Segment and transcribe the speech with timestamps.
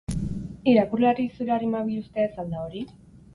[0.71, 2.83] Irakurleari zure arima biluztea ez al da hori?